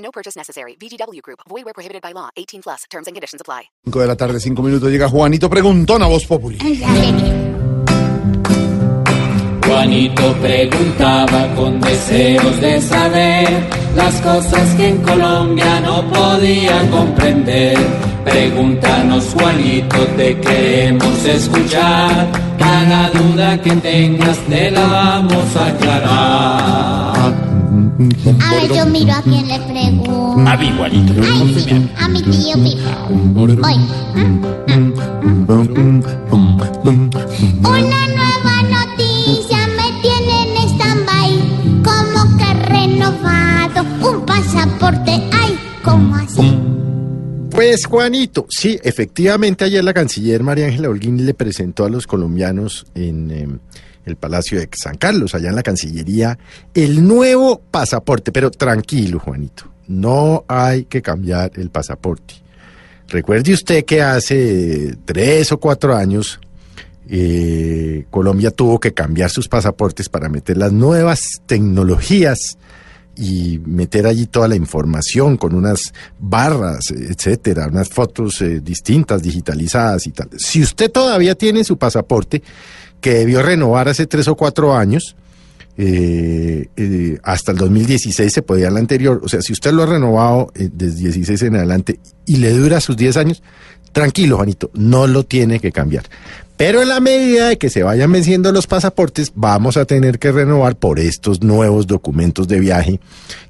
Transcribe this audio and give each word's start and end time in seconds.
No 0.00 0.10
purchase 0.10 0.36
necessary. 0.36 0.76
VGW 0.76 1.22
Group. 1.22 1.40
Void 1.48 1.64
where 1.64 1.74
prohibited 1.74 2.02
by 2.02 2.12
law. 2.12 2.28
18 2.36 2.62
plus. 2.62 2.84
Terms 2.90 3.06
and 3.06 3.14
conditions 3.14 3.40
apply. 3.40 3.70
5 3.84 4.00
de 4.00 4.06
la 4.06 4.16
tarde, 4.16 4.40
5 4.40 4.62
minutos, 4.62 4.90
llega 4.90 5.08
Juanito 5.08 5.48
Preguntón 5.48 6.02
a 6.02 6.06
Voz 6.06 6.26
Populi. 6.26 6.58
Juanito 9.66 10.34
preguntaba 10.42 11.54
con 11.54 11.80
deseos 11.80 12.60
de 12.60 12.80
saber 12.80 13.48
las 13.94 14.20
cosas 14.20 14.74
que 14.74 14.88
en 14.88 15.02
Colombia 15.02 15.80
no 15.80 16.02
podía 16.10 16.90
comprender. 16.90 17.78
Pregúntanos 18.24 19.24
Juanito, 19.32 19.96
te 20.16 20.40
queremos 20.40 21.24
escuchar. 21.24 22.28
Cada 22.58 23.10
duda 23.10 23.60
que 23.62 23.76
tengas 23.76 24.38
te 24.48 24.70
la 24.70 24.86
vamos 24.86 25.56
a 25.56 25.66
aclarar. 25.66 26.49
A 28.00 28.54
ver, 28.54 28.72
yo 28.72 28.86
miro 28.86 29.12
a 29.12 29.20
quién 29.22 29.46
le 29.46 29.58
pregunto. 29.60 30.48
A 30.48 30.56
mí, 30.56 30.72
Juanito. 30.74 31.12
Ay, 31.22 31.90
a 31.98 32.08
mi 32.08 32.22
tío 32.22 32.54
Pipo. 32.54 32.90
Voy. 33.34 33.76
Una 37.62 38.06
nueva 38.16 38.62
noticia 38.70 39.66
me 39.76 40.00
tiene 40.00 40.34
en 40.42 40.68
stand-by. 40.70 41.30
Como 41.82 42.20
que 42.38 42.54
renovado 42.68 43.84
un 44.10 44.24
pasaporte. 44.24 45.12
Ay, 45.32 45.58
¿cómo 45.84 46.16
así? 46.16 46.58
Pues 47.50 47.84
Juanito, 47.84 48.46
sí, 48.48 48.78
efectivamente 48.82 49.66
ayer 49.66 49.84
la 49.84 49.92
canciller 49.92 50.42
María 50.42 50.66
Ángela 50.66 50.88
Holguín 50.88 51.26
le 51.26 51.34
presentó 51.34 51.84
a 51.84 51.90
los 51.90 52.06
colombianos 52.06 52.86
en 52.94 53.30
eh, 53.30 53.46
el 54.10 54.16
Palacio 54.16 54.58
de 54.58 54.68
San 54.72 54.96
Carlos, 54.96 55.34
allá 55.34 55.48
en 55.48 55.56
la 55.56 55.62
Cancillería, 55.62 56.38
el 56.74 57.06
nuevo 57.06 57.60
pasaporte. 57.70 58.32
Pero 58.32 58.50
tranquilo, 58.50 59.18
Juanito, 59.18 59.64
no 59.88 60.44
hay 60.48 60.84
que 60.84 61.02
cambiar 61.02 61.52
el 61.54 61.70
pasaporte. 61.70 62.34
Recuerde 63.08 63.52
usted 63.52 63.84
que 63.84 64.02
hace 64.02 64.96
tres 65.04 65.50
o 65.52 65.58
cuatro 65.58 65.96
años 65.96 66.38
eh, 67.12 68.06
Colombia 68.08 68.52
tuvo 68.52 68.78
que 68.78 68.94
cambiar 68.94 69.30
sus 69.30 69.48
pasaportes 69.48 70.08
para 70.08 70.28
meter 70.28 70.56
las 70.56 70.72
nuevas 70.72 71.40
tecnologías 71.44 72.56
y 73.16 73.60
meter 73.66 74.06
allí 74.06 74.26
toda 74.26 74.46
la 74.46 74.54
información 74.54 75.36
con 75.36 75.56
unas 75.56 75.92
barras, 76.20 76.92
etcétera, 76.92 77.66
unas 77.66 77.88
fotos 77.88 78.40
eh, 78.42 78.60
distintas, 78.60 79.22
digitalizadas 79.22 80.06
y 80.06 80.12
tal. 80.12 80.28
Si 80.38 80.62
usted 80.62 80.88
todavía 80.90 81.34
tiene 81.34 81.64
su 81.64 81.76
pasaporte, 81.76 82.44
que 83.00 83.14
debió 83.14 83.42
renovar 83.42 83.88
hace 83.88 84.06
tres 84.06 84.28
o 84.28 84.36
cuatro 84.36 84.76
años, 84.76 85.16
eh, 85.76 86.68
eh, 86.76 87.18
hasta 87.22 87.52
el 87.52 87.58
2016 87.58 88.32
se 88.32 88.42
podía 88.42 88.68
el 88.68 88.76
anterior, 88.76 89.20
o 89.24 89.28
sea, 89.28 89.40
si 89.40 89.52
usted 89.52 89.72
lo 89.72 89.84
ha 89.84 89.86
renovado 89.86 90.52
eh, 90.54 90.68
desde 90.70 91.04
16 91.04 91.42
en 91.42 91.56
adelante 91.56 92.00
y 92.26 92.36
le 92.36 92.50
dura 92.50 92.80
sus 92.80 92.96
10 92.96 93.16
años, 93.16 93.42
tranquilo, 93.92 94.36
Juanito, 94.36 94.70
no 94.74 95.06
lo 95.06 95.24
tiene 95.24 95.60
que 95.60 95.72
cambiar. 95.72 96.04
Pero 96.60 96.82
en 96.82 96.90
la 96.90 97.00
medida 97.00 97.48
de 97.48 97.56
que 97.56 97.70
se 97.70 97.82
vayan 97.82 98.12
venciendo 98.12 98.52
los 98.52 98.66
pasaportes, 98.66 99.32
vamos 99.34 99.78
a 99.78 99.86
tener 99.86 100.18
que 100.18 100.30
renovar 100.30 100.76
por 100.76 101.00
estos 101.00 101.42
nuevos 101.42 101.86
documentos 101.86 102.48
de 102.48 102.60
viaje 102.60 103.00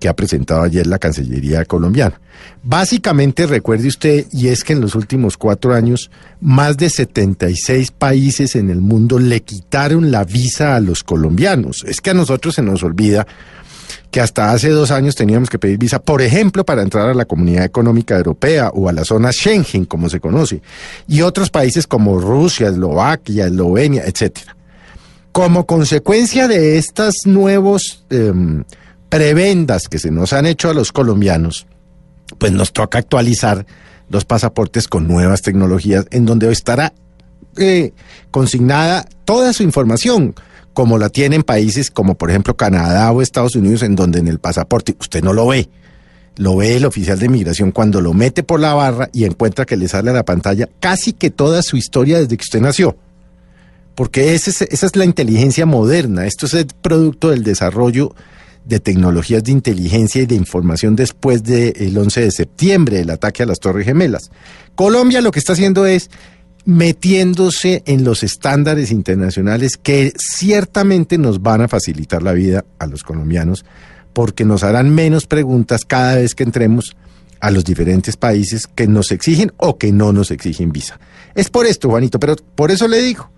que 0.00 0.08
ha 0.08 0.16
presentado 0.16 0.62
ayer 0.62 0.88
la 0.88 0.98
Cancillería 0.98 1.64
colombiana. 1.64 2.20
Básicamente, 2.64 3.46
recuerde 3.46 3.86
usted, 3.86 4.26
y 4.32 4.48
es 4.48 4.64
que 4.64 4.72
en 4.72 4.80
los 4.80 4.96
últimos 4.96 5.36
cuatro 5.36 5.72
años, 5.72 6.10
más 6.40 6.78
de 6.78 6.90
76 6.90 7.92
países 7.92 8.56
en 8.56 8.70
el 8.70 8.80
mundo 8.80 9.20
le 9.20 9.40
quitaron 9.40 10.10
la 10.10 10.24
visa 10.24 10.74
a 10.74 10.80
los 10.80 11.04
colombianos. 11.04 11.84
Es 11.86 12.00
que 12.00 12.10
a 12.10 12.14
nosotros 12.14 12.56
se 12.56 12.62
nos 12.62 12.82
olvida 12.82 13.24
que 14.10 14.20
hasta 14.20 14.52
hace 14.52 14.70
dos 14.70 14.90
años 14.90 15.14
teníamos 15.14 15.50
que 15.50 15.58
pedir 15.58 15.78
visa, 15.78 16.00
por 16.00 16.22
ejemplo, 16.22 16.64
para 16.64 16.82
entrar 16.82 17.08
a 17.08 17.14
la 17.14 17.24
Comunidad 17.24 17.64
Económica 17.64 18.16
Europea 18.16 18.70
o 18.74 18.88
a 18.88 18.92
la 18.92 19.04
zona 19.04 19.32
Schengen, 19.32 19.84
como 19.84 20.08
se 20.08 20.20
conoce, 20.20 20.62
y 21.06 21.22
otros 21.22 21.50
países 21.50 21.86
como 21.86 22.18
Rusia, 22.20 22.68
Eslovaquia, 22.68 23.46
Eslovenia, 23.46 24.04
etcétera. 24.04 24.56
Como 25.32 25.66
consecuencia 25.66 26.48
de 26.48 26.78
estas 26.78 27.14
nuevos 27.26 28.04
eh, 28.10 28.32
prebendas 29.08 29.88
que 29.88 29.98
se 29.98 30.10
nos 30.10 30.32
han 30.32 30.46
hecho 30.46 30.70
a 30.70 30.74
los 30.74 30.92
colombianos, 30.92 31.66
pues 32.38 32.52
nos 32.52 32.72
toca 32.72 32.98
actualizar 32.98 33.66
los 34.08 34.24
pasaportes 34.24 34.88
con 34.88 35.06
nuevas 35.08 35.42
tecnologías, 35.42 36.06
en 36.10 36.26
donde 36.26 36.50
estará 36.50 36.92
eh, 37.56 37.92
consignada 38.30 39.06
toda 39.24 39.52
su 39.52 39.62
información 39.62 40.34
como 40.76 40.98
la 40.98 41.08
tienen 41.08 41.42
países 41.42 41.90
como 41.90 42.16
por 42.16 42.28
ejemplo 42.28 42.54
Canadá 42.54 43.10
o 43.10 43.22
Estados 43.22 43.56
Unidos, 43.56 43.82
en 43.82 43.96
donde 43.96 44.18
en 44.18 44.28
el 44.28 44.40
pasaporte 44.40 44.94
usted 45.00 45.24
no 45.24 45.32
lo 45.32 45.46
ve. 45.46 45.70
Lo 46.36 46.54
ve 46.54 46.76
el 46.76 46.84
oficial 46.84 47.18
de 47.18 47.30
migración 47.30 47.72
cuando 47.72 48.02
lo 48.02 48.12
mete 48.12 48.42
por 48.42 48.60
la 48.60 48.74
barra 48.74 49.08
y 49.10 49.24
encuentra 49.24 49.64
que 49.64 49.78
le 49.78 49.88
sale 49.88 50.10
a 50.10 50.12
la 50.12 50.26
pantalla 50.26 50.68
casi 50.78 51.14
que 51.14 51.30
toda 51.30 51.62
su 51.62 51.78
historia 51.78 52.18
desde 52.18 52.36
que 52.36 52.42
usted 52.42 52.60
nació. 52.60 52.94
Porque 53.94 54.34
esa 54.34 54.66
es, 54.68 54.96
la 54.96 55.06
inteligencia 55.06 55.64
moderna. 55.64 56.26
Esto 56.26 56.44
es 56.44 56.52
el 56.52 56.66
producto 56.66 57.30
del 57.30 57.42
desarrollo 57.42 58.14
de 58.66 58.78
tecnologías 58.78 59.44
de 59.44 59.52
inteligencia 59.52 60.20
y 60.20 60.26
de 60.26 60.34
información 60.34 60.94
después 60.94 61.42
del 61.42 61.96
11 61.96 62.20
de 62.20 62.30
septiembre, 62.30 63.00
el 63.00 63.08
ataque 63.08 63.44
a 63.44 63.46
las 63.46 63.60
Torres 63.60 63.86
Gemelas. 63.86 64.30
Colombia 64.74 65.22
lo 65.22 65.30
que 65.30 65.38
está 65.38 65.54
haciendo 65.54 65.86
es 65.86 66.10
metiéndose 66.66 67.82
en 67.86 68.04
los 68.04 68.24
estándares 68.24 68.90
internacionales 68.90 69.76
que 69.76 70.12
ciertamente 70.18 71.16
nos 71.16 71.40
van 71.40 71.62
a 71.62 71.68
facilitar 71.68 72.22
la 72.22 72.32
vida 72.32 72.64
a 72.78 72.86
los 72.86 73.04
colombianos 73.04 73.64
porque 74.12 74.44
nos 74.44 74.64
harán 74.64 74.94
menos 74.94 75.26
preguntas 75.26 75.84
cada 75.84 76.16
vez 76.16 76.34
que 76.34 76.42
entremos 76.42 76.96
a 77.38 77.50
los 77.50 77.64
diferentes 77.64 78.16
países 78.16 78.66
que 78.66 78.88
nos 78.88 79.12
exigen 79.12 79.52
o 79.58 79.78
que 79.78 79.92
no 79.92 80.12
nos 80.12 80.30
exigen 80.30 80.72
visa. 80.72 80.98
Es 81.34 81.50
por 81.50 81.66
esto, 81.66 81.88
Juanito, 81.88 82.18
pero 82.18 82.34
por 82.56 82.72
eso 82.72 82.88
le 82.88 83.00
digo, 83.00 83.30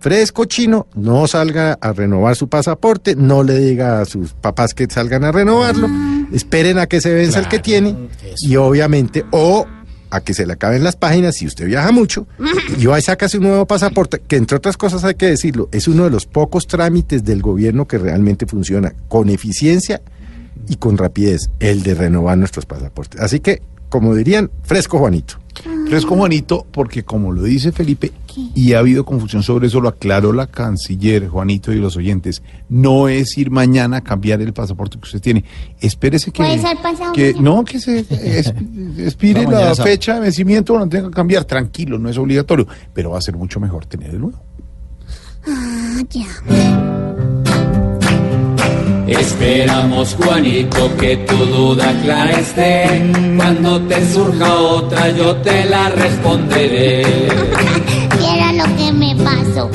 fresco 0.00 0.46
chino, 0.46 0.88
no 0.94 1.28
salga 1.28 1.74
a 1.74 1.92
renovar 1.92 2.34
su 2.34 2.48
pasaporte, 2.48 3.14
no 3.14 3.44
le 3.44 3.58
diga 3.58 4.00
a 4.00 4.06
sus 4.06 4.32
papás 4.32 4.74
que 4.74 4.88
salgan 4.90 5.22
a 5.22 5.30
renovarlo, 5.30 5.88
esperen 6.32 6.78
a 6.78 6.86
que 6.86 7.00
se 7.00 7.14
venza 7.14 7.38
el 7.38 7.48
que 7.48 7.60
tiene 7.60 8.08
y 8.40 8.56
obviamente, 8.56 9.24
o 9.30 9.66
a 10.12 10.20
que 10.20 10.34
se 10.34 10.46
le 10.46 10.52
acaben 10.52 10.84
las 10.84 10.94
páginas 10.94 11.36
si 11.36 11.46
usted 11.46 11.66
viaja 11.66 11.90
mucho 11.90 12.26
y 12.78 12.84
va 12.84 12.98
y 12.98 13.02
saca 13.02 13.28
su 13.28 13.40
nuevo 13.40 13.66
pasaporte, 13.66 14.20
que 14.20 14.36
entre 14.36 14.58
otras 14.58 14.76
cosas 14.76 15.02
hay 15.04 15.14
que 15.14 15.26
decirlo, 15.26 15.68
es 15.72 15.88
uno 15.88 16.04
de 16.04 16.10
los 16.10 16.26
pocos 16.26 16.66
trámites 16.66 17.24
del 17.24 17.40
gobierno 17.40 17.88
que 17.88 17.96
realmente 17.96 18.46
funciona 18.46 18.92
con 19.08 19.30
eficiencia 19.30 20.02
y 20.68 20.76
con 20.76 20.98
rapidez, 20.98 21.48
el 21.60 21.82
de 21.82 21.94
renovar 21.94 22.36
nuestros 22.36 22.66
pasaportes. 22.66 23.20
Así 23.20 23.40
que, 23.40 23.62
como 23.88 24.14
dirían, 24.14 24.50
fresco 24.62 24.98
Juanito. 24.98 25.38
Fresco 25.88 26.14
Juanito, 26.14 26.66
porque 26.70 27.04
como 27.04 27.32
lo 27.32 27.42
dice 27.42 27.72
Felipe, 27.72 28.12
y 28.54 28.72
ha 28.72 28.78
habido 28.78 29.04
confusión 29.04 29.42
sobre 29.42 29.66
eso, 29.66 29.80
lo 29.80 29.88
aclaró 29.88 30.32
la 30.32 30.46
canciller 30.46 31.28
Juanito 31.28 31.72
y 31.72 31.76
los 31.76 31.96
oyentes, 31.96 32.42
no 32.68 33.08
es 33.08 33.36
ir 33.38 33.50
mañana 33.50 33.98
a 33.98 34.00
cambiar 34.02 34.40
el 34.40 34.52
pasaporte 34.52 34.98
que 34.98 35.04
usted 35.04 35.20
tiene. 35.20 35.44
Espérese 35.80 36.30
que... 36.30 36.42
Puede 36.42 36.58
ser 36.58 36.76
pasado 36.78 37.12
que 37.12 37.32
mañana. 37.34 37.50
no, 37.56 37.64
que 37.64 37.78
se 37.80 37.98
es- 38.10 38.52
expire 38.98 39.44
No, 39.44 39.50
la 39.52 39.74
sabe. 39.74 39.90
fecha 39.92 40.14
de 40.14 40.20
vencimiento, 40.20 40.78
no 40.78 40.88
tenga 40.88 41.08
que 41.08 41.14
cambiar, 41.14 41.44
tranquilo, 41.44 41.98
no 41.98 42.08
es 42.08 42.16
obligatorio, 42.18 42.66
pero 42.92 43.10
va 43.10 43.18
a 43.18 43.22
ser 43.22 43.36
mucho 43.36 43.60
mejor 43.60 43.86
tener 43.86 44.10
el 44.10 44.20
nuevo. 44.20 44.42
Ah, 45.46 46.00
ya. 46.10 46.26
Esperamos, 49.06 50.14
Juanito, 50.14 50.96
que 50.96 51.16
tu 51.18 51.36
duda 51.36 51.92
clara 52.02 52.30
esté. 52.38 53.12
Cuando 53.36 53.80
te 53.82 54.06
surja 54.12 54.54
otra, 54.54 55.10
yo 55.10 55.36
te 55.36 55.64
la 55.66 55.90
responderé. 55.90 57.02
Con 59.54 59.70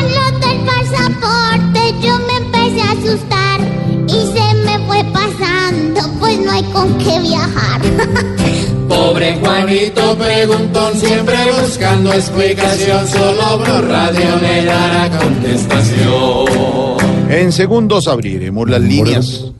lo 0.00 0.38
del 0.40 0.58
pasaporte 0.64 1.94
yo 2.00 2.18
me 2.20 2.36
empecé 2.38 2.80
a 2.80 2.92
asustar 2.92 3.60
y 4.06 4.26
se 4.32 4.54
me 4.64 4.78
fue 4.86 5.04
pasando, 5.12 6.00
pues 6.18 6.38
no 6.40 6.50
hay 6.50 6.62
con 6.72 6.96
qué 6.96 7.20
viajar. 7.20 7.82
Pobre 8.88 9.36
Juanito 9.36 10.16
preguntón, 10.16 10.94
siempre 10.94 11.36
buscando 11.60 12.14
explicación. 12.14 13.06
Solo 13.06 13.58
Blue 13.58 13.82
Radio 13.82 14.36
le 14.40 14.64
dará 14.64 15.10
contestación. 15.18 16.46
En 17.28 17.52
segundos 17.52 18.08
abriremos 18.08 18.70
las 18.70 18.80
líneas 18.80 19.52